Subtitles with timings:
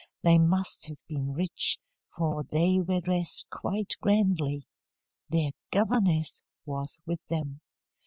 [0.23, 1.77] They must have been rich,
[2.17, 4.65] for they were dressed quite grandly.
[5.29, 7.61] Their governess was with them.